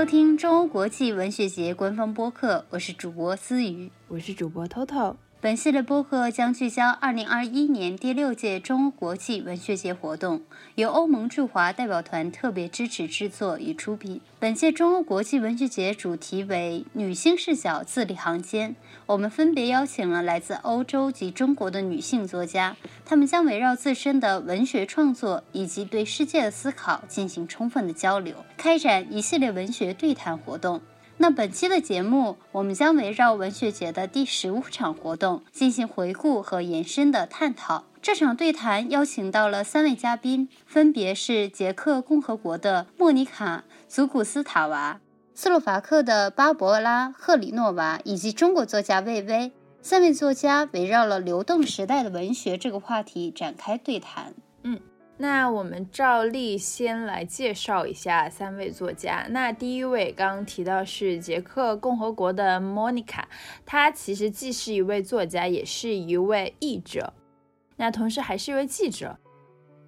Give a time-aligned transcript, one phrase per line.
[0.00, 5.16] 收听中欧国际文学节官方播客，我是主播思雨，我是主播 Toto。
[5.42, 10.40] 本系列播客将聚焦2021年第六届中欧国际文学节活动，
[10.76, 14.22] 由欧盟驻华代表团特别支持制作与出品。
[14.38, 18.74] 本届中欧国际文学节主题为“女性视角，字里行间”。
[19.10, 30.80] 我们分别邀请了来自欧洲及中国的女性作家，她们将围绕自身的文学创作以及对世界的思考进行充分的交流，开展一系列文学对谈活动。
[31.16, 37.86] 那本期的节目，我们将围绕文学节的第十五场活动进行回顾和延伸的探讨。
[38.00, 45.00] 这场对谈邀请到了三位嘉宾，分别是捷克共和国的莫妮卡·祖古斯塔娃、
[45.34, 49.52] 斯洛伐克的巴博拉·赫里诺娃以及中国作家魏巍。
[49.82, 54.34] 三位作家围绕了流动时代的文学这个话题展开对谈。
[54.62, 54.80] 嗯。
[55.16, 59.26] 那我们照例先来介绍一下三位作家。
[59.28, 63.28] 那第一位刚刚提到是捷克共和国的莫妮卡
[63.66, 67.12] 她其实既是一位作家，也是一位译者，
[67.76, 69.18] 那同时还是一位记者，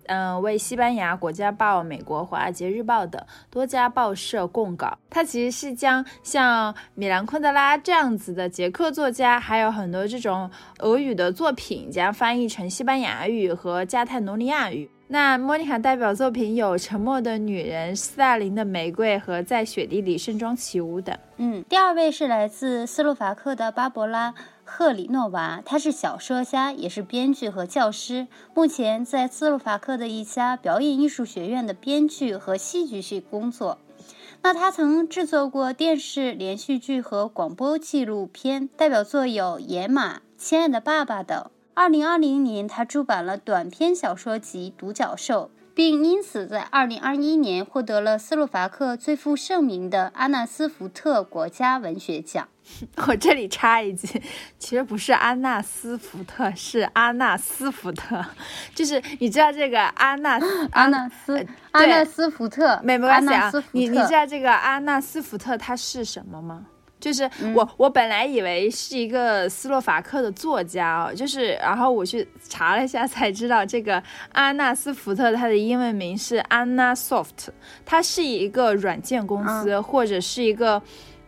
[0.07, 4.99] 嗯，为西班牙国家报、美国华尔街日报等多家报社供稿。
[5.11, 14.91] 他其实是将像米兰昆德拉这样子的捷克作家，还有很多这种俄语的作品，将翻译成西班牙语和加泰罗尼亚语。
[15.13, 21.15] 那莫妮卡代表作品有《沉默的女人》、斯大林的玫瑰和在雪地里盛装起舞等。
[21.37, 24.33] 嗯，第二位是来自斯洛伐克的巴博拉·
[24.65, 33.77] 赫里诺娃，她是小说家，也是编剧和教师，目前在斯洛伐克的一家表演艺术学院的编剧和戏剧系工作。
[34.41, 41.51] 那她曾制作过电视连续剧和广播纪录片，代表作有《野马》《亲爱的爸爸》等。
[41.75, 52.47] 二零二零年，他出版了短篇小说集《独角兽》，并因此在二零二一年获得了斯洛伐克最负盛名的阿纳斯福特国家文学奖。
[53.09, 54.23] 我这里插一句，
[54.59, 58.23] 其实不是阿纳斯福特，是阿纳斯福特。
[58.75, 60.39] 就是你知道这个阿纳
[60.73, 63.51] 阿纳斯阿纳斯福特没没关系啊？
[63.73, 66.67] 你你知道这个阿纳斯福特它是什么吗？
[67.03, 77.49] 就是我，我本来以为是一个斯洛伐克的作家哦，就是，然后我去查了一下才知道，这个阿纳斯福特他的英文名是 Anna Soft，
[77.85, 80.81] 它是一个软件公司或者是一个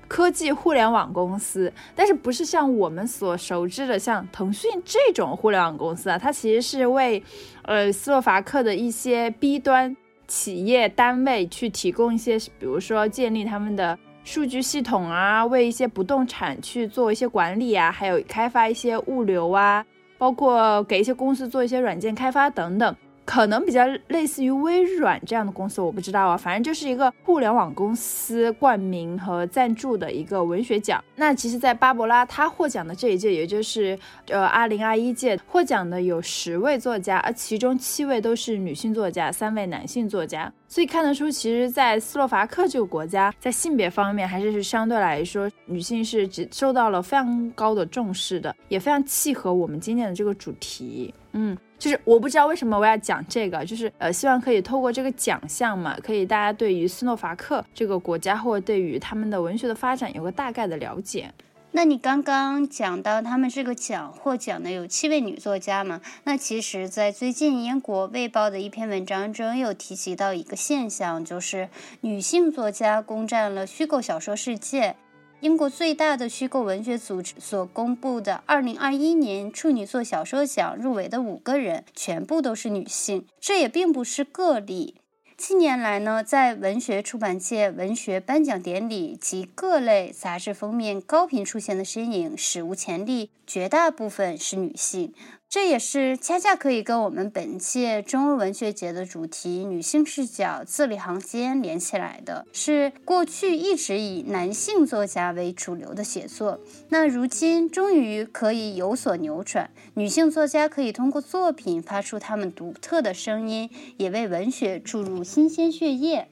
[0.07, 7.21] 科技互联网公司，但是不是像我们所熟知的像腾讯这种互联网公司啊，它其实是为
[7.63, 9.97] 呃斯洛伐克的一些 B 端
[10.29, 13.99] 企业单位去提供一些，比如说建立他们的。
[14.25, 19.85] 数据系统啊，为一些不动产去做一些管理啊，还有开发一些物流啊，
[20.17, 22.97] 包括给一些公司做一些软件开发等等。
[23.25, 31.03] 可能比较类似于微软这样的公司，我不知道啊，反正就是一个互联网公司冠名和赞助的一个文学奖。
[31.17, 33.99] 那其实，在巴博拉他获奖的这一届，也就是
[34.29, 40.53] 呃二零二一届获奖的有十位作家，而其中七位都是女性作家，三位男性作家。
[40.69, 51.15] 所以看得出，其实，在斯洛伐克这个国家，在性别方面还是是相对来说，女性是只受到了非常高的重视的，也非常契合我们今天的这个主题。
[51.33, 51.57] 嗯。
[51.79, 61.31] 就是我不知道为什么我要讲这个，就是呃，希望可以透过这个奖项嘛，可以大家对于斯诺伐克这个国家或者对于他们的文学的发展有个大概的了解。
[61.77, 66.01] 那你刚刚讲到他们这个奖获奖的有七位女作家嘛？
[66.23, 71.69] 那其实，在最近英国《卫报》的一篇文章中有提及到一个现象，就是
[72.03, 74.95] 女性作家攻占了虚构小说世界。
[75.45, 83.27] 英国最大的虚构文学组织所公布的2021年处女作小说奖入围的五个人，全部都是女性。
[83.39, 84.95] 这也并不是个例。
[85.37, 95.13] 近年来呢，在文学出版界，文学颁奖典礼及各类杂志封面高频出现的身影史无前例，绝大部分是女性。
[95.55, 106.59] 这也是恰恰可以跟我们本届中欧文学节的主题“女性视角，字里行间”连起来的，是过去一直以男性作家为主流的写作，
[106.89, 116.27] 那如今终于可以有所扭转，女性作家可以通过作品发出他们独特的声音，也为文学注入新鲜血液。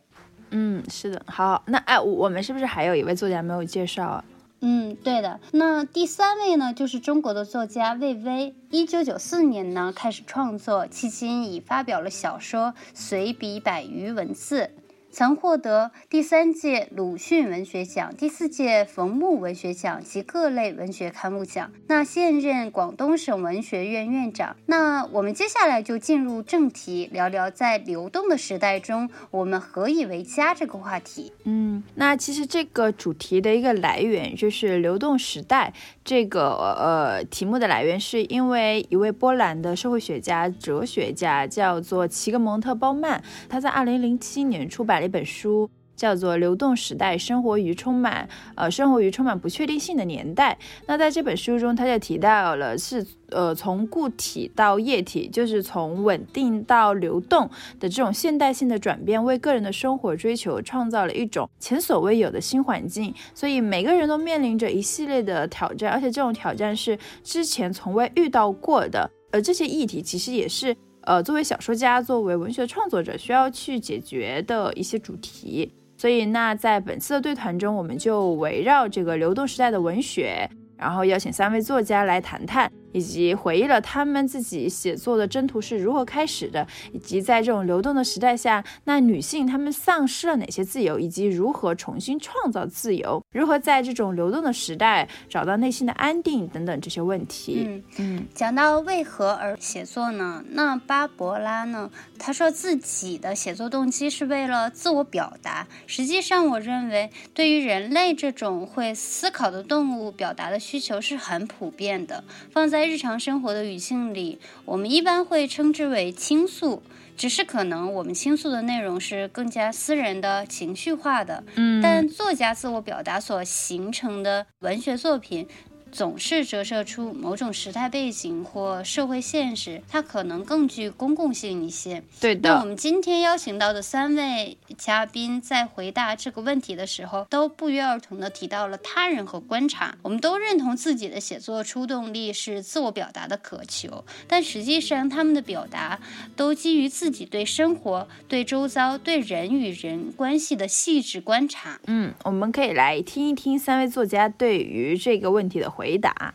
[0.50, 4.24] 嗯，是的，好，那哎，我们是不是还有一位作家没有介绍啊？
[4.64, 5.40] 嗯，对的。
[5.50, 8.54] 那第三位呢，就是中国的作家魏巍。
[8.70, 14.70] 一九九四年呢，开始创作，迄今已发表了小说、随笔百余文字。
[15.12, 21.70] 曾获得第三届鲁迅文学奖、第四届冯木文学奖及各类文学刊物奖。
[21.88, 24.56] 那现任广东省文学院院长。
[24.64, 31.30] 那我们接下来就进入正题，聊聊在流动的时代中，我们何以为家这个话题。
[31.44, 45.01] 嗯，那其实这个主题的一个来源就是流动时代这个呃题目的来源，是因为一位波兰的社会学家、哲学家叫做齐格蒙特·鲍曼，他在二零零七年出版。
[45.04, 50.56] 一本书叫做《流动时代：生活于充满呃生活于充满不确定性的年代》。
[50.86, 63.14] 那在这本书中，他就提到了是呃从固体到液体，就是从稳定到流动的这种现代性的转变，为个人的生活追求创造了一种前所未有的新环境。
[63.34, 69.08] 所以每个人都面临着一系列的挑战，而且这种挑战是之前从未遇到过的。
[69.30, 70.74] 而这些议题其实也是。
[71.04, 75.72] 呃，作为小说家，作为文学创作者，需要去解决的一些主题。
[75.96, 82.70] 所以，那在本次的对谈中，我们就围绕这个流动时代的文学，然后邀请三位作家来谈谈。
[82.92, 97.64] 以及回忆了他们自己写作的征途是如何开始的，以及在这种流动的时代下，那女性她们丧失了哪些自由，以及如何重新创造自由，如何在这种流动的时代找到内心的安定等等这些问题。
[97.66, 100.44] 嗯嗯，讲到为何而写作呢？
[100.50, 101.90] 那巴博拉呢？
[102.18, 105.66] 他说自己的写作动机是为了自我表达。
[105.86, 112.22] 实际上，我认为对于人类这种会思考的动物，表达的需求是很普遍的。
[112.52, 116.82] 放在在日常生活的语境里，我们一般会称之为倾诉，
[117.16, 121.44] 只是可能我们倾诉的内容是更加私人的、情绪化的。
[121.54, 125.46] 嗯，但作家自我表达所形成的文学作品。
[125.92, 132.02] 总是折射出某种时代背景或社会现实，它可能更具公共性一些。
[132.18, 132.48] 对的。
[132.48, 139.94] 那我们今天邀请到的三位嘉宾在回答这个问题的时候，都不约而同地提到了他人和观察。
[140.00, 146.00] 我们都认同自己的写作出动力是自我表达的渴求，但实际上他们的表达
[146.34, 151.78] 都基于自己对生活、对周遭、对人与人关系的细致观察。
[151.86, 155.81] 嗯，我们可以来听一听三位作家对于这个问题的回。
[155.82, 156.34] 回答。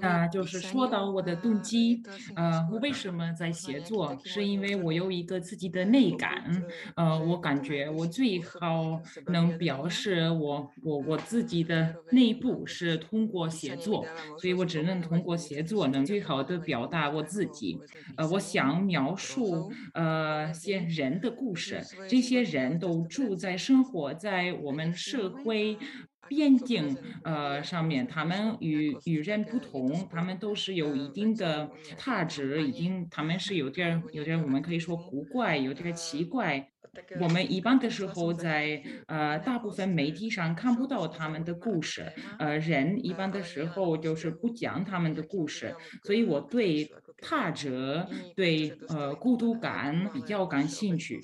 [0.00, 2.02] 那就是说到我的动机，
[2.34, 4.16] 呃，我为什么在写作？
[4.24, 14.06] 是因为我有一个自己的内感，呃，我感觉我最好能表示我我我自己的内部是通过写作，
[14.38, 17.78] 所以我只能通过写作能最好的表达我自己。
[18.16, 25.76] 呃，我想描述呃些人的故事，这些人都住在生活在我们社会。
[26.28, 36.68] 边境呃上面，他们与与人不同，他们都是有一定的特质，已经他们是有点有点我们可以说古怪，有点奇怪。
[37.20, 45.74] 我们一般的时候在呃大部分媒体上看不到他们的故事，呃人一般的时候就是不讲他们的故事，
[46.04, 46.90] 所以我对
[47.20, 51.20] 特质对呃孤独感比较感兴趣。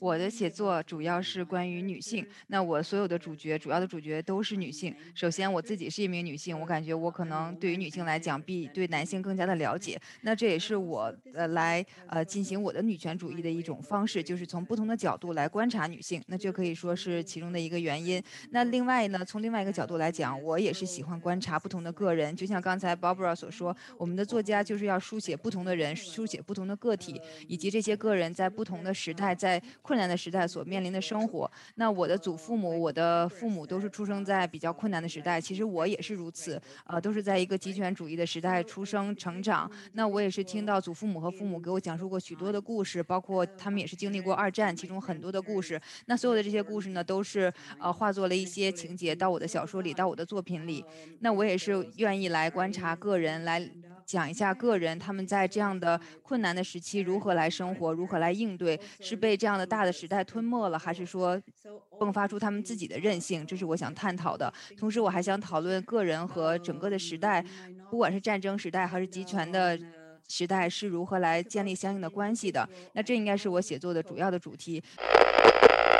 [0.00, 4.96] 我的写作主要是关于女性，那我所有的主角，主要的主角都是女性。
[5.14, 10.00] 首先，我自己是一名女性，我感觉我可能对于女性来讲，比对男性更加的了解。
[10.22, 18.22] 那这也是我呃来呃进行我的女权主义的一种方式，就是从不同的角度来观察女性，那就可以说是其中的一个原因。
[18.52, 29.62] 那另外呢，从另外一个角度来讲，我也是喜欢观察不同的个人，就像刚才 Barbara 所说，我们的作家就是要书写不同的人，书写不同的个体，以及这些个人在不同的时代在。
[29.90, 39.68] 困难的时代所面临的生活，那我的祖父母、我的父母都是出生在比较困难的时代，其实我也是如此，呃，都是在一个极权主义的时代出生成长。
[39.94, 45.80] 那我也是听到祖父母和父母给我讲述过许多的故事，包括他们也是经历过二战，其中很多的故事。
[46.06, 50.84] 那所有的这些故事呢，都是呃化作了一些情节到我的小说里，到我的作品里。
[51.18, 53.68] 那我也是愿意来观察个人来。
[54.10, 61.40] 讲一下个人他们在这样的困难的时期如何来生活，如何来应对，是被这样的大的时代吞没了，还是说
[62.00, 63.46] 迸发出他们自己的韧性？
[63.46, 64.52] 这是我想探讨的。
[64.76, 67.40] 同时，我还想讨论个人和整个的时代，
[67.88, 69.78] 不管是战争时代还是集权的
[70.26, 72.68] 时代，是如何来建立相应的关系的。
[72.94, 74.82] 那这应该是我写作的主要的主题。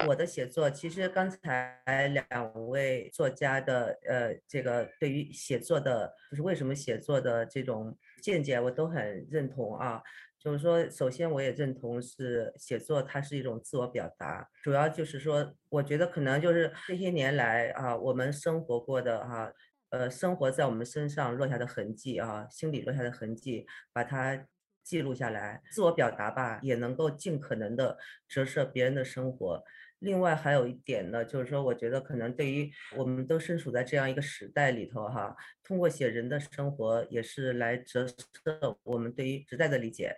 [0.06, 10.02] 我的写作其实刚才两位作家的呃，这个对于写作的，就是为什么写作的这种见解，我都很认同啊。
[10.38, 19.52] 就是说，首先我也认同是写作它是一种自我表达，主要就是说，我觉得可能就是这些年来啊，我们生活过的哈，
[19.90, 24.46] 呃，生活在我们身上落下的痕迹啊，心里落下的痕迹，把它
[24.82, 29.62] 记录下来，自我表达吧，也能够尽可能的折射别人的生活。
[30.00, 40.16] 另外还有一点呢，就是说，我觉得可能对于我们都身处在这样一个时代里头哈，通过写人的生活，也是来折射我们对于时代的理解。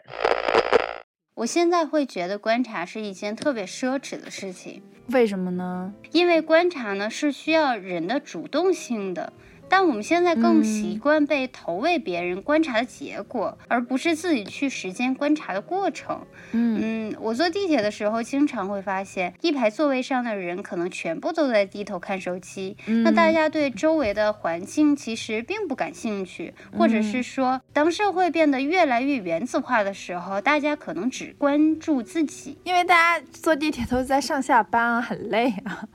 [1.34, 5.92] 我现在会觉得观察是一件特别奢侈的事情，为什么呢？
[6.12, 9.32] 因为观察呢是需要人的主动性的。
[9.72, 16.26] 但我们现在更习惯被投喂别人观察的结果，而不是自己去实践观察的过程。
[16.50, 22.76] 嗯嗯，我坐地铁的时候，经常会发现一排座位上的人可能全部都在低头看手机。
[23.02, 35.88] 那大家对周围的环境其实并不感兴趣，或者是说，当社会变得越来越原子化的时候，大家可能只关注自己，因为大家坐地铁都是在上下班啊，很累啊，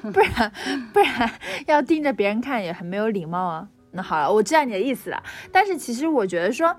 [0.12, 0.52] 不然
[0.92, 1.30] 不然
[1.64, 2.17] 要盯着。
[2.18, 3.68] 别人看也很没有礼貌啊。
[3.92, 5.22] 那好了，我知道你的意思了。
[5.52, 6.76] 但是其实我觉得说，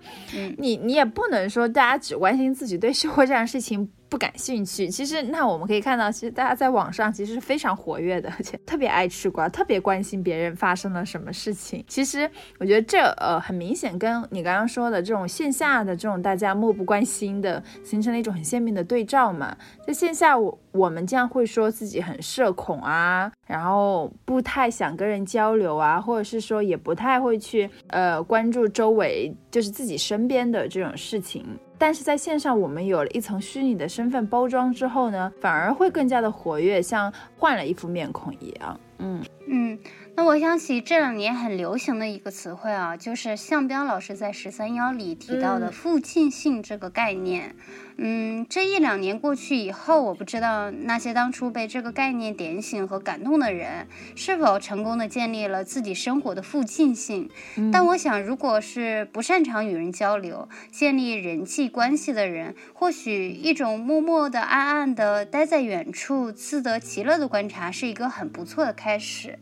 [0.58, 3.90] 你你也不能说大家只关心自己对社会这样的事情。
[4.10, 11.86] 不感兴趣，其实那我们可以看到，其实大家在网上其实是非常活跃的，而且特别爱吃瓜，特别关心别人发生了什么事情。
[11.88, 19.56] 其实我觉得这呃很明显跟你刚刚说的这种线下的这种大家漠不关心的，形成了一种很鲜明的对照嘛。
[19.86, 31.46] 在线下我我们这样会说自己很社恐啊，然后不太想跟人交流啊，或者是说也不太会去呃关注周围就是自己身边的这种事情。
[31.80, 38.80] 但是在线上，我们有了一层虚拟的身份包装之后呢，反而会更加的活跃，像换了一副面孔一样。
[38.98, 39.80] 嗯嗯，
[40.16, 47.56] 那我想起这两年很流行的一个词汇啊，就是向彪老师在十三幺里提到的附近性这个概念。
[48.02, 57.30] 嗯，这一两年过去以后，我不知道那些当初被这个概念点醒和感动的人，是否成功的建立了自己生活的附近性。
[57.74, 69.39] 但我想，如果是不擅长与人交流、建立人际关系的人，或许一种默默的、暗暗的待在远处、自得其乐的观察，是一个很不错的开始。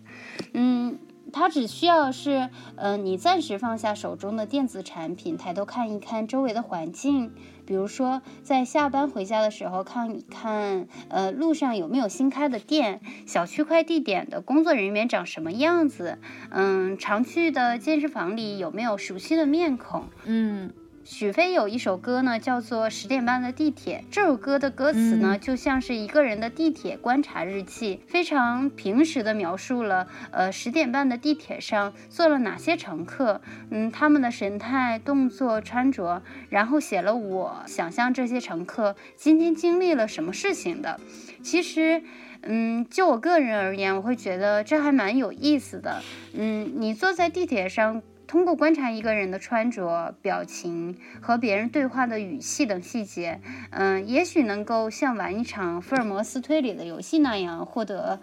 [0.53, 0.99] 嗯。
[1.33, 7.33] 它只需要是，呃，你暂时放下手中的电子产品，抬头看一看周围的环境。
[7.65, 16.17] 比如说，在下班回家的时候，看一看，呃，路上有没有新开的店，小区快递点的工作人员长什么样子，
[16.49, 20.71] 嗯，常去的健身房里有没有熟悉的面孔，嗯。
[21.09, 24.03] 许飞有一首歌呢，叫做《十点半的地铁》。
[24.11, 33.39] 这首歌的歌词呢，就像是一个人的地铁观察日记，非常平实的描述了，呃，十点半的地铁上坐了哪些乘客，
[33.71, 40.99] 嗯，他们的神态、动作、穿着，然后写了我想象这些乘客今天经历了什么事情的。
[41.41, 42.03] 其实，
[42.41, 46.01] 嗯，就我个人而言，我会觉得这还蛮有意思的。
[46.33, 48.03] 嗯，你坐在地铁上。
[48.27, 53.39] 通过观察一个人的穿着、表情和别人对话的语气等细节，
[53.71, 58.19] 嗯，也许能够像玩一场福尔摩斯推理的游戏那样，获得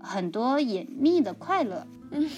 [0.00, 1.86] 很多隐秘的快乐。
[2.12, 2.28] 嗯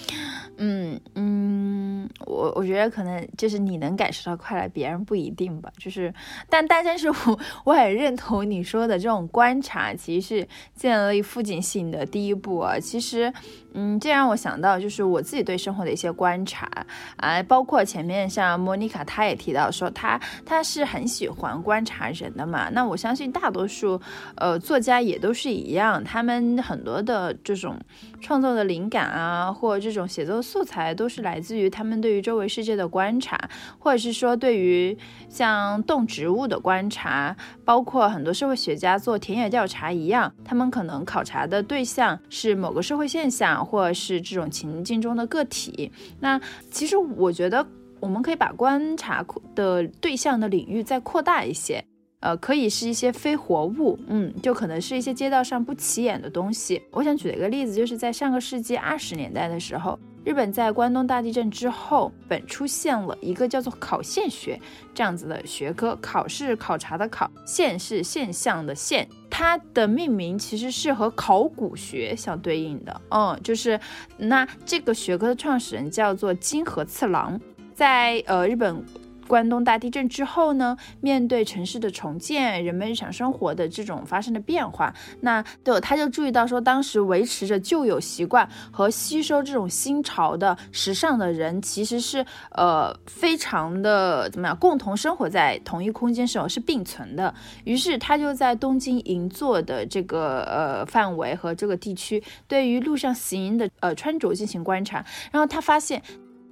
[0.57, 5.71] 嗯嗯，我我觉得可能就是你能感受到快乐，别人不一定吧。
[5.79, 6.15] 就是，
[6.49, 12.79] 但但但是我我很认同你说的这种观察，其实是建立附近性的第一步啊。
[12.79, 13.33] 其实。
[13.77, 16.71] 嗯，这让我想到就是我自己对生活的一些观察
[17.17, 20.17] 啊，包括前面像莫妮卡，她也提到说她
[20.47, 22.69] 她是很喜欢观察人的嘛。
[22.71, 24.01] 那我相信大多数
[24.37, 27.77] 呃作家也都是一样，他们很多的这种
[28.21, 33.39] 创作的灵感啊，或这种写作素材都是来自于他们对于周围世界的观察，
[33.79, 34.97] 或者是说对于
[35.29, 43.55] 像动植物的观察，包括很多社会学家做田野调查一样，他们可能考察的对象是某个社会现象。
[43.65, 45.91] 或者是这种情境中的个体，
[46.21, 46.41] 那
[46.71, 47.67] 其实我觉得
[48.01, 51.85] 我们可以把观察的对象的领域再扩大一些，
[52.25, 56.83] 呃，可以是一些非活物，嗯，就可能是一些街道上不起眼的东西。
[56.91, 59.99] 我想举的一个例子，就是在上个世纪二十年代的时候。
[60.25, 64.59] 日本在关东大地震之后，本出现了一个叫做考现学
[64.95, 65.95] 这样子的学科。
[66.01, 69.07] 考是考察的考，现是现象的现。
[69.29, 73.01] 它的命名其实是和考古学相对应的。
[73.11, 73.79] 嗯，就是
[74.17, 77.39] 那这个学科的创始人叫做金河次郎，
[77.75, 78.83] 在呃日本。
[79.27, 97.35] 关东大地震之后呢，面对城市的重建，人们日常生活的这种发生的变化，那对他就注意到说，当时维持着旧有习惯和吸收这种新潮的时尚的人，其实是呃非常的怎么样，共同生活在同一空间时候是并存的。
[97.65, 106.03] 于是他就在东京银座的这个呃范围和这个地区，对于路上行人的呃穿着进行观察，然后他发现。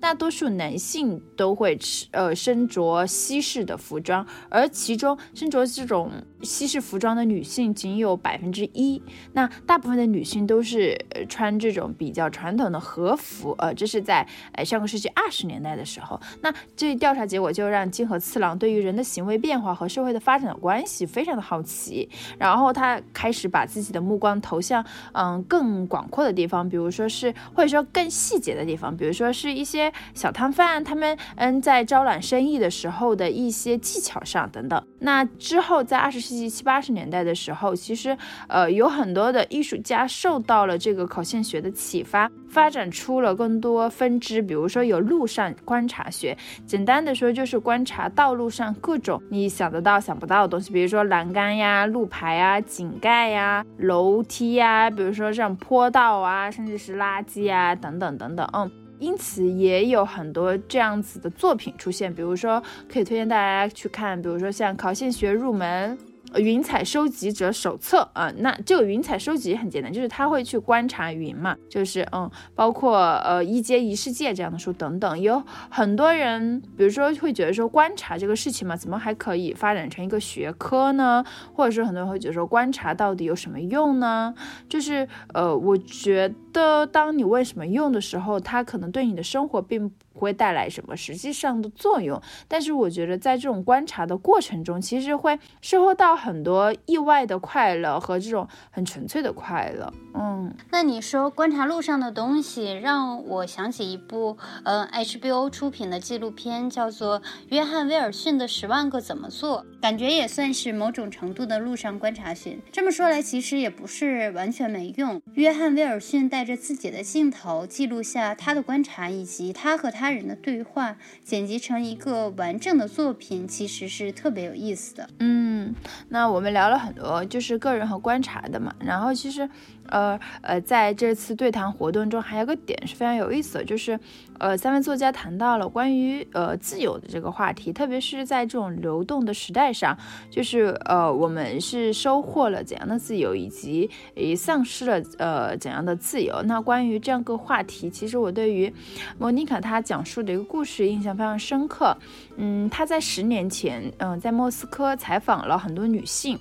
[0.02, 6.10] 大多数男性都会吃呃身着西式的服装，而其中身着这种
[6.42, 9.00] 西式服装的女性仅有百分之一。
[9.32, 16.20] 那大部分的女性都是穿这种比较传统的和服，呃，这是在呃上个世纪二十年代的时候。
[16.40, 29.91] 那这调查结果就让金河次郎对于人的行为变化和社会的发展的关系非常的好奇，然后他开始把自己的目光投向嗯更广阔的地方，比如说是或者说更细节的地方，比如说是一些。
[30.14, 34.82] 小摊贩他们嗯在招揽生意的时候的一些技巧上等等。
[34.98, 38.16] 那之后在二十世纪七八十年代的时候，其实
[38.48, 44.40] 呃有很多的艺术家受到了这个考线学的启发，发展出了更多分支。
[44.40, 58.81] 比如说有路上观察学，简单的说就是观察道路上各种你想得到想不到的东西，比如说栏杆呀、路牌啊、井盖呀、楼梯呀，比如说这种坡道啊，甚至是垃圾啊等等等等，嗯。
[59.02, 65.98] 因此也有很多这样子的作品出现，比如说可以推荐大家去看，比如说像考线学入门。
[66.36, 81.24] 云彩收集者手册啊，那这个云彩收集很简单，就是他会去观察云嘛，就是嗯，包括呃一阶一世界这样的书等等，有很多人，比如说会觉得说观察这个事情嘛，怎么还可以发展成一个学科呢？
[81.52, 84.34] 或者说很多人会觉得说观察到底有什么用呢？
[84.68, 96.16] 就是呃，我觉得当你问什么用的时候，它可能对你的生活并会带来什么实际上的作用，但是我觉得在这种观察的过程中，其实会收获到。
[96.22, 112.60] 很多意外的快乐和这种很纯粹的快乐，嗯，那你说观察路上的东西，让我想起一部呃 HBO 出品的纪录片，叫做《约翰威尔逊的十万个怎么做》，感觉也算是某种程度的路上观察训。
[112.70, 115.20] 这么说来，其实也不是完全没用。
[115.34, 125.08] 约翰威尔逊带着自己的镜头记录下他的观察以及他和他他人的对话，剪辑成一个完整的作品，其实是特别有意思的。
[125.20, 125.72] 嗯。
[126.08, 128.74] 那我们聊了很多，就是个人和观察的嘛。
[128.80, 129.48] 然后其实，
[129.86, 133.98] 呃呃，在这次对谈活动中，还有个点是非常有意思的，就是，
[134.42, 139.96] 呃，三位作家谈到了关于呃自由的这个话题，特别是在这种流动的时代上，
[140.28, 146.42] 就是呃我们是收获了怎样的自由，以及也丧失了呃怎样的自由。
[146.42, 148.74] 那关于这样个话题，其实我对于
[149.18, 151.96] 莫妮卡她讲述的一个故事印象非常深刻。
[152.38, 155.86] 嗯，她在十年前，嗯，在莫斯科采访了很多。
[155.92, 156.38] 女性，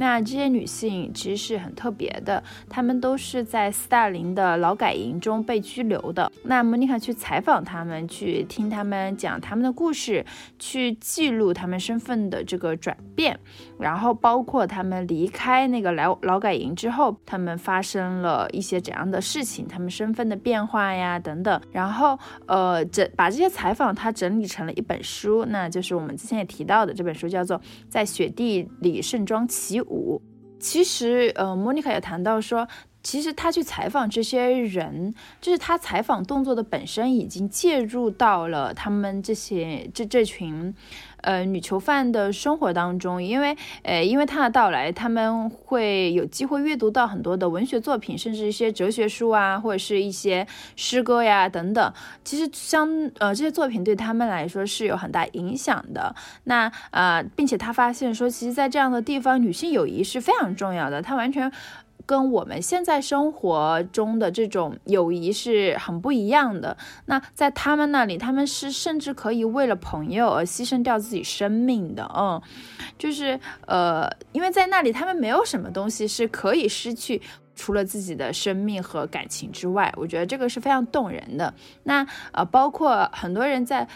[0.00, 6.32] 那这些女性其实是很特别的，她们都是在斯大林的劳改营中被拘留的。
[6.44, 10.24] 那莫妮卡去采访她们，去听她们讲她们的故事，
[10.58, 13.38] 去记录她们身份的这个转变，
[13.80, 21.60] 然后包括他们离开那个劳劳改营之后，他们发生了一些怎样的事情，他们身份的变化呀等等。
[21.72, 29.02] 然后呃，整把这些采访他整理成了一本书，那就是我们之前也提到的这本书，叫做《在雪地里》。
[29.10, 30.20] 盛装起舞，
[30.60, 32.68] 其实，呃，莫妮卡也谈到说，
[33.02, 40.74] 其实他去采访这些人，就是他采访动作的本身已经介入到了他们这些这这群。
[41.22, 51.92] 呃，女囚犯的生活当中，因为，呃，因为他的到来，他们会有机会阅读到很多的文学作品，甚至一些哲学书啊，或者是一些诗歌呀等等。
[52.24, 56.14] 其实，相呃这些作品对他们来说是有很大影响的。
[56.44, 61.00] 那呃，并且他发现说，其实，在这样的地方，女性友谊是非常重要的。
[61.02, 61.50] 他完全。
[62.06, 66.76] 跟我们现在生活中的这种友谊是很不一样的。
[67.06, 72.10] 那在他们那里，他们是甚至可以为了朋友而牺牲掉自己生命的。
[72.16, 72.40] 嗯，
[72.98, 77.20] 就是呃，因为在那里，他们没有什么东西是可以失去，
[77.54, 79.92] 除了自己的生命和感情之外。
[79.96, 81.54] 我觉得这个是非常动人的。
[81.84, 83.86] 那呃，包括很多人在。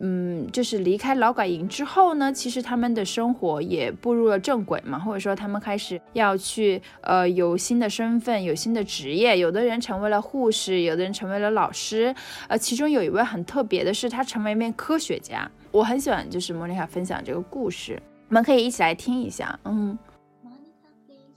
[0.00, 12.14] 嗯，就是离开劳改营之后呢，其实他们的生活也步入了正轨嘛，或者说他们开始要去呃有新的身份，有新的职业，有的人成为了护士，有的人成为了老师，
[12.48, 15.48] 呃，其中有一位很特别的是，他成为一名科学家。
[15.70, 19.98] 我很喜欢就是莫妮卡分享这个故事，我们可以一起来听一下，嗯。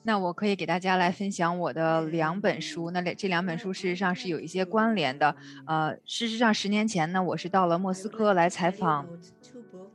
[0.06, 5.36] 那我可以给大家来分享我的两本书，那这两本书事实上是有一些关联的。
[5.66, 9.08] 呃，事实上十年前呢，我是到了莫斯科来采访，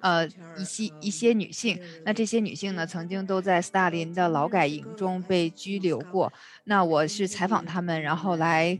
[0.00, 0.26] 呃，
[0.58, 1.80] 一些一些女性。
[2.04, 6.32] 那这些女性呢，曾经都在斯大林的劳改营中被拘留过。
[6.64, 8.78] 那我是采访她们，然后来。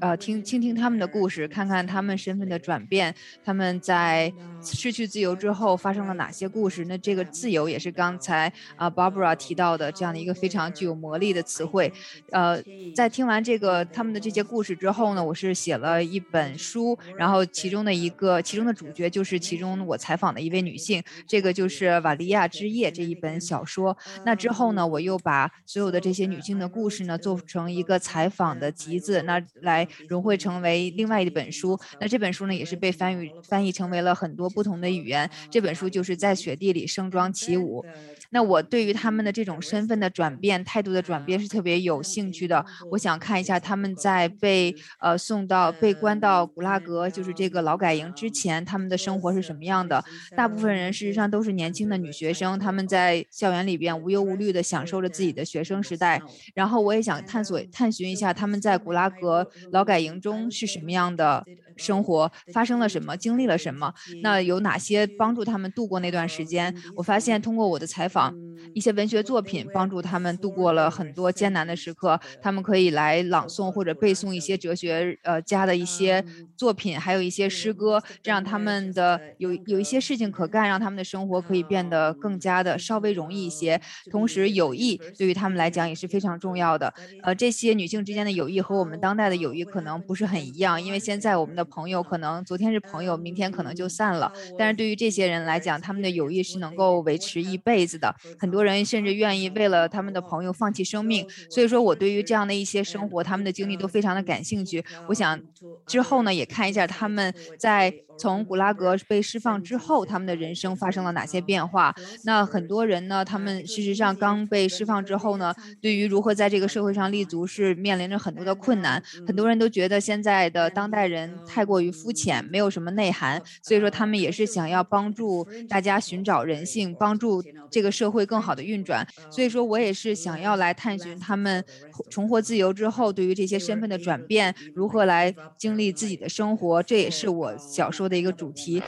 [0.00, 6.84] 呃，听倾听他们的故事，看看他们身份的转变，他们在失去自由之后发生了哪些故事。
[6.84, 11.92] 那这个自由也是刚才啊 Barbara 提到的这样的一个非常具有魔力的词汇。
[12.30, 12.62] 呃，
[12.94, 23.96] 在听完这个他们的这些故事之后呢，我是写了一本书，然后其中的一个其中的主角就是其中我采访的一位女性，这个就是《瓦利亚之夜》这一本小说。
[24.24, 29.86] 那之后呢，我又把所有的这些女性的故事呢做成一个采访的集子，那来。
[30.08, 35.28] 融汇成为另外一本书，那这本书呢也是被翻译翻译成为了很多不同的语言。
[35.50, 37.84] 这本书就是在雪地里盛装起舞。
[38.32, 42.64] 那我对于他们的这种身份的转变、态度的转变是特别有兴趣的。
[42.92, 50.04] 我想看一下他们在被呃送到被关到古拉格，就是这个劳改营之前，他们的生活是什么样的。
[50.36, 56.22] 大部分人事实上都是年轻的女学生，他们在校园里边无忧无虑地享受着自己的学生时代。
[56.54, 61.44] 然后我也想探索探寻一下他们在古拉格劳改营中是什么样的
[61.80, 63.92] 生活，发生了什么，经历了什么。
[64.22, 66.74] 那有哪些帮助他们度过那段时间？
[66.94, 68.34] 我发现通过我的采访。
[68.74, 76.24] 一些文学作品帮助他们度过了很多艰难的时刻，他们可以来朗诵或者背诵一些哲学呃家的一些
[76.56, 83.80] 作品，还有一些诗歌，这样他们的有有一些事情可干，让他们的生活可以变得更加的稍微容易一些。
[84.10, 86.92] 同时，友谊对于他们来讲也是非常重要的。
[87.22, 94.32] 呃，这些女性之间的友谊和我们当代的友谊可能不是很一样，因为现在我们的朋友可能昨天是朋友，明天可能就散了。
[94.58, 98.14] 但是对于这些人来讲，他们的友谊是能够维持一辈子的。
[98.38, 104.84] 很很多人甚至愿意为了他们的朋友放弃生命，所以说我对于这样的一些生活，他们的经历都非常的感兴趣。
[105.06, 105.40] 我想
[105.86, 107.94] 之后呢，也看一下他们在。
[108.20, 111.94] 从古拉格被释放之后，他们的人生发生了哪些变化？
[112.24, 113.24] 那很多人呢？
[113.24, 119.02] 他们事实上刚被释放之后呢，对于如何在这个社会上立足是面临着很多的困难。
[119.26, 129.06] 很多人都觉得现在的当代人太过于肤浅，没有什么内涵，所以说他们也是想要帮助大家寻找人性，帮助这个社会更好的运转。
[129.30, 131.64] 所以说我也是想要来探寻他们
[132.10, 136.82] 重获自由之后，对于这些身份的转变，如何来经历自己的生活。
[136.82, 138.09] 这也是我小说。
[138.10, 138.82] 的一个主题。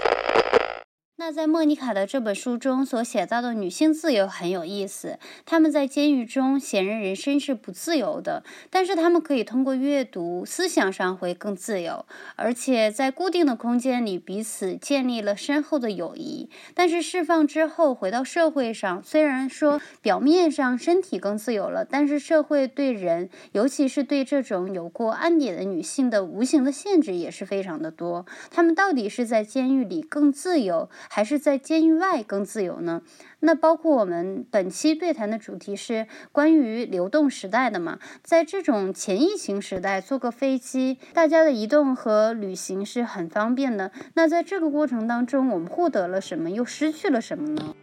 [1.24, 5.20] 那在莫妮卡的这本书中所写到的女性自由很有意思。
[5.46, 12.04] 她们在监狱中显然人身是不自由的，但是她们可以通过阅读，思想上会更自由，
[12.34, 16.50] 而且在固定的空间里彼此建立了深厚的友谊。
[16.74, 28.26] 但是释放之后回到社会上，虽然说表面上身体更自由了，但是社会对人，尤其是对这种有过暗点的女性的无形的限制也是非常的多。
[28.50, 30.90] 她们到底是在监狱里更自由？
[31.14, 33.02] 还是在监狱外更自由呢？
[33.40, 37.98] 那包括我们本期对谈的主题是关于流动时代的嘛？
[38.22, 43.92] 在这种前疫情时代，坐个飞机，大家的移动和旅行是很方便的。
[44.14, 47.74] 那在这个过程当中，我们获得了什么，又失去了什么呢？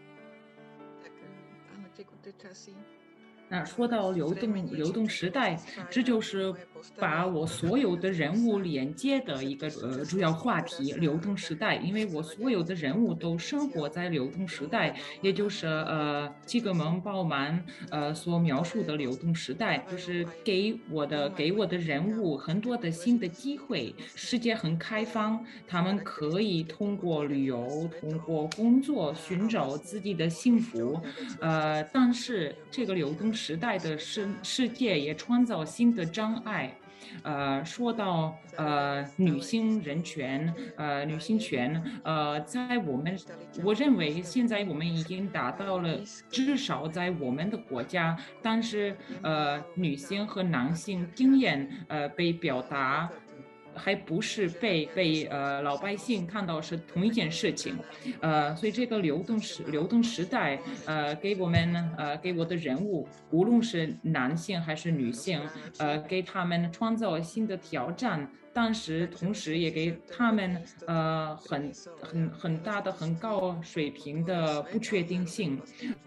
[3.51, 6.53] 那说到流动流动时代，这就是
[6.99, 11.75] 把我所有的人物连接的一个呃主要话题——流动时代。
[11.77, 31.01] 因为我所有的人物都生活在流动时代，也就是呃基格蒙鲍曼呃所描述的流动时代，就是给我的给我的人物很多的新的机会，世界很开放，他们可以通过旅游、通过工作寻找自己的幸福。
[31.39, 33.29] 呃，但是这个流动。
[33.31, 36.68] 时代的世世界也创造新的障碍，
[37.23, 43.17] 呃，说到呃女性人权，呃女性权，呃，在我们
[43.63, 53.09] 我认为现在我们已经达到了，至少在我们的国家，但是呃女性和男性经验呃被表达。
[53.81, 57.77] 还不是被被呃老百姓看到是同一件事情，
[58.19, 65.41] 呃，所以这个流动时流动时代，呃，给我们呃给我的人物，无论是男性还是女性，
[65.77, 68.29] 呃，给他们创造新的挑战。
[68.53, 75.59] 但是同时也给他们呃很很很大的很高水平的不确定性，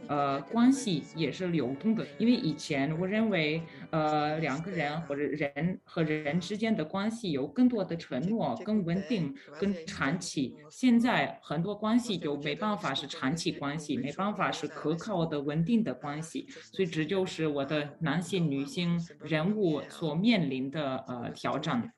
[0.09, 2.07] 呃关系也是流动的。
[2.19, 10.55] 因为以前我认为呃两个人或者人和人之间的关系有更多的承诺、更稳定、更长期。
[10.71, 16.47] 现在很多关系就没办法是长期关系，没办法是可靠的稳定的关系。
[16.73, 21.93] 所以这就是我的男性、女性人物所面临的呃挑战。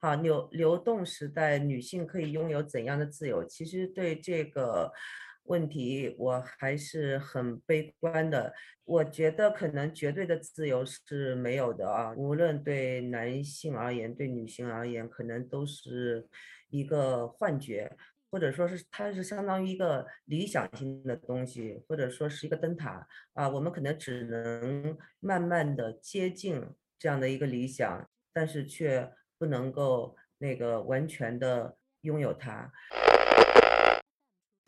[0.00, 3.44] 好，流流动时代，女性可以拥有怎样的自由？
[3.44, 4.92] 其实对这个。
[5.44, 8.54] 问题，我还是很悲观的。
[8.84, 16.28] 我觉得可能绝对的自由是没有的啊，无论对男性而言，对女性而言，可能都是
[16.68, 17.90] 一个幻觉，
[18.30, 23.48] 或者说是它是相当于一个理想性的东西，或者说是一个灯塔啊。
[23.48, 26.64] 我们可能只能慢慢的接近
[26.96, 32.70] 这样的一个理想，但是却不能够那个完全的拥有它。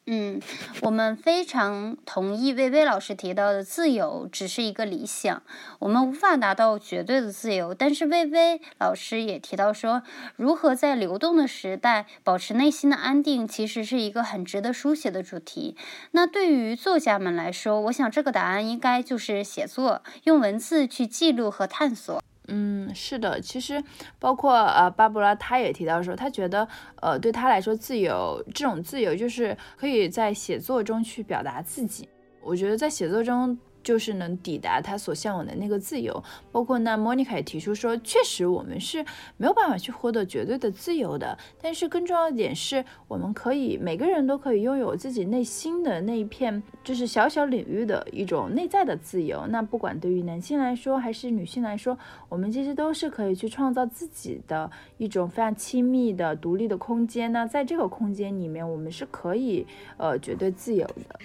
[0.05, 0.43] 嗯，
[0.81, 5.45] 我们非常同意薇薇老师提到的，自由只是一个理想，
[5.79, 7.73] 我们无法达到绝对的自由。
[7.73, 10.03] 但是薇薇老师也提到说，
[10.35, 15.77] 如何在流动的时代保持内心的安定，其实是一个很值得书写的主题。
[16.11, 22.21] 那对于作家们来说，我想这个答案应该就是写作，用文字去记录和探索。
[22.49, 23.83] 嗯，是的，其实
[24.19, 26.67] 包括呃，巴布拉他也提到说，他觉得
[27.01, 32.09] 呃，对他来说，自由这种自由就是可以在写作中去表达自己。
[32.41, 33.59] 我觉得在写作中。
[33.83, 39.05] 就是能抵达他所向往的那个自由，包括那莫妮卡也提出说，确实我们是
[39.37, 49.47] 没有办法去获得绝对的自由的，但是更重要的点是，我们可以每个人都可以拥有自己内心的那一片，就是小小领域的一种内在的自由。
[49.49, 57.33] 那不管对于男性来说还是女性来说，我们其实都是可以去创造自己的一种非常亲密的独立的空间。
[57.33, 59.67] 那在这个空间里面，我们是可以
[59.97, 61.19] 呃绝对自由的。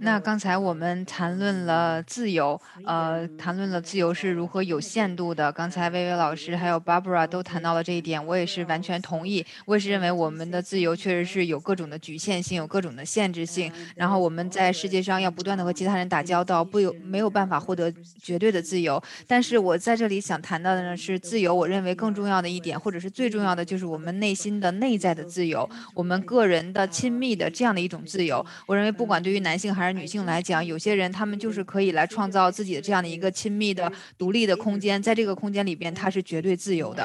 [0.00, 5.52] 那刚才我们谈论了自由，呃，谈论了自由是如何有限度的。
[5.52, 9.44] 刚才薇薇老师还有 Barbara 都谈到了这一点，我也是完全同意。
[9.66, 13.70] 我也是认为我们的自由确实是有各种的局限性，有各种的限制性。
[13.94, 19.02] 然后我们在世界上要不断的和其他人打交道，不有没有办法获得绝对的自由。
[19.26, 28.02] 但是我在这里想谈到的呢是自由，我认为更重要的一点，或者是最重要的，就是我们内心的内在的自由，我们个人的亲密的这样的一种。
[28.06, 37.04] 自由，我认为不管对于男性还是女性来讲，有些人他们就是可以来创造自己的这样的一个亲密的、独立的空间，在这个空间里边，他是绝对自由的。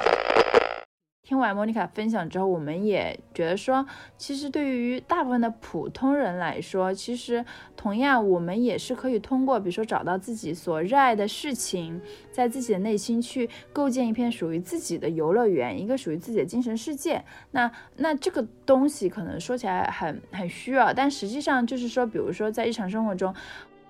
[1.24, 3.86] 听完莫妮卡分享之后，我们也觉得说，
[4.18, 7.46] 其实对于大部分的普通人来说，其实
[7.78, 17.24] 同样我们也是可以通过，比如说找到自己所热爱的事情，在自己的内心去构建一片属于自己的游乐园，一个属于自己的精神世界。
[17.52, 23.34] 那那这个东西可能说起来很很虚啊，但实际上就是说，比如说在日常生活中。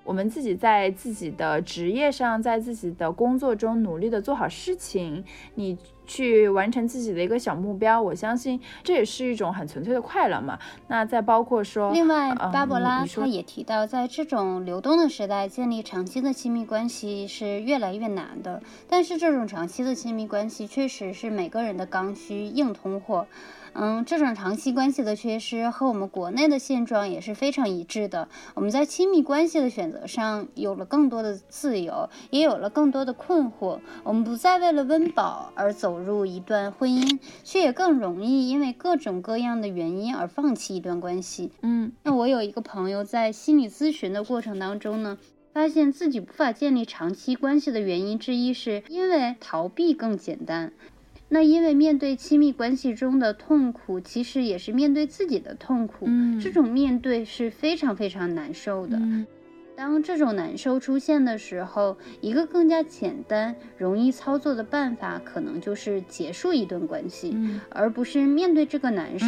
[0.04, 10.60] 我们自己在自己的职业上，在自己的工作中努力的做好事情，你去完成自己的一个小目标，我相信这也是一种很纯粹的快乐嘛。
[10.88, 18.62] 那再包括说，另外巴博拉他也提到，在这种流动的时代，建立长期的亲密关系是越来越难的。
[18.88, 23.28] 但是这种长期的亲密关系确实是每个人的刚需硬通货。
[23.74, 28.28] 嗯，这种长期关系的缺失和我们国内的现状也是非常一致的。
[28.54, 33.80] 我们在亲密关系的选择上有了更多的自由，也有了更多的困惑。
[34.04, 41.52] 我们不再为了温饱而走入一段婚姻，却也更容易因为各种各样的原因而放弃一段关系。
[41.62, 45.18] 嗯，那我有一个朋友在心理咨询的过程当中呢，
[45.54, 50.72] 发现自己无法建立长期关系的原因之一是因为逃避更简单。
[51.34, 56.06] 那因为面对亲密关系中的痛苦，其实也是面对自己的痛苦。
[56.08, 59.00] 嗯，这种面对是非常非常难受的。
[59.76, 67.36] 当这种难受出现的时候，一个更加简单、容易操作的办法，可能就是结束一段关系，
[67.70, 69.28] 而不是面对这个难受。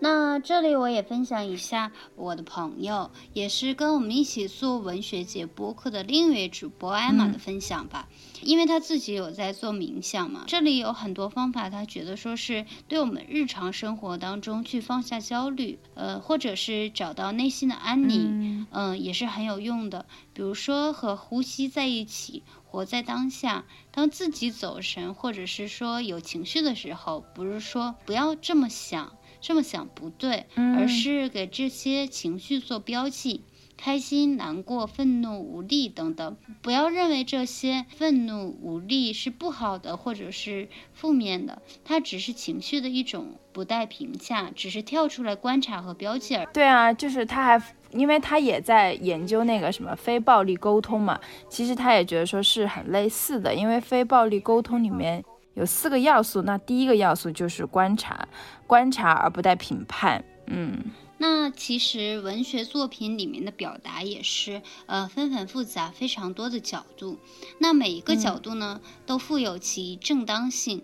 [0.00, 8.08] 那这里我也分享一下我的朋友，也是跟我们一起做文学节播客的另一位主播艾玛的分享吧。
[8.42, 20.06] 因为他自己有在做冥想嘛，这里有很多方法，他觉得说是对我们日常生活当中去放下焦虑，呃，或者是找到内心的安宁，嗯，也是很有用的。
[20.32, 23.64] 比如说和呼吸在一起，活在当下。
[23.90, 29.12] 当自己走神或者是说有情绪的时候，不是说不要这么想。
[29.40, 33.42] 这么想不对，而是给这些情绪做标记：
[33.76, 36.36] 开心、难过、愤怒、无力等等。
[36.60, 46.48] 不要认为这些愤怒、无力是不好的，或者是负面的，它只是情绪的一种，不带评价，只是跳出来观察和标记而已。
[46.52, 55.24] 对啊，就是他还，因为他也在研究那个什么非暴力沟通嘛，其实他也觉得说是很类似的，因为非暴力沟通里面。
[55.58, 58.28] 有四个要素，那第一个要素就是观察，
[58.64, 60.24] 观察而不带评判。
[60.46, 60.84] 嗯，
[61.18, 67.18] 那其实文学作品里面的表达也是，呃，纷繁复杂，非常多的角度。
[67.58, 70.80] 那每一个角度呢，都富有其正当性。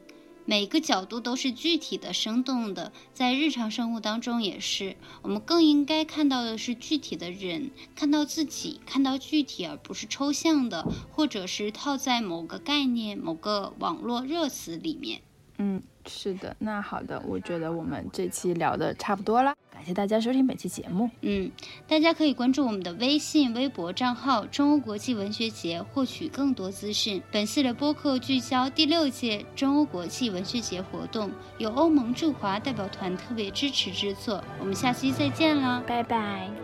[0.47, 4.97] 每个角度都是具体的、生动的，在日常生活当中也是。
[5.23, 15.23] 我们更应该看到的是具体的人，看到自己，看到具体，而不是抽象的，或者是套在某个概念、某个网络热词里面。
[15.59, 15.83] 嗯。
[16.07, 21.09] 是的，那好的，我觉得我们这期聊的差不多了，感谢大家收听本期节目。
[21.23, 21.51] 嗯，
[21.89, 27.23] 大家可以关注我们的微信、微博账号“中欧国际文学节”，获取更多资讯。
[27.33, 34.45] 本次的播客聚焦第六届中欧国际文学节活动，由欧盟驻华代表团特别支持制作。
[34.61, 36.64] 我们下期再见了，拜拜。